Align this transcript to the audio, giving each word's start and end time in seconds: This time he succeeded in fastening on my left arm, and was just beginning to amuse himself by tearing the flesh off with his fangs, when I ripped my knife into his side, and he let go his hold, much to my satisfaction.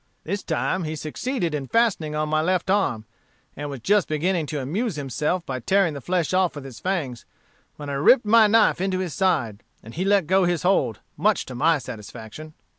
This 0.23 0.41
time 0.41 0.83
he 0.83 0.95
succeeded 0.95 1.53
in 1.53 1.67
fastening 1.67 2.15
on 2.15 2.27
my 2.27 2.41
left 2.41 2.71
arm, 2.71 3.05
and 3.55 3.69
was 3.69 3.81
just 3.81 4.07
beginning 4.07 4.47
to 4.47 4.59
amuse 4.59 4.95
himself 4.95 5.45
by 5.45 5.59
tearing 5.59 5.93
the 5.93 6.01
flesh 6.01 6.33
off 6.33 6.55
with 6.55 6.65
his 6.65 6.79
fangs, 6.79 7.23
when 7.75 7.87
I 7.87 7.93
ripped 7.93 8.25
my 8.25 8.47
knife 8.47 8.81
into 8.81 8.97
his 8.97 9.13
side, 9.13 9.61
and 9.83 9.93
he 9.93 10.03
let 10.03 10.25
go 10.25 10.45
his 10.45 10.63
hold, 10.63 11.01
much 11.17 11.45
to 11.45 11.53
my 11.53 11.77
satisfaction. 11.77 12.55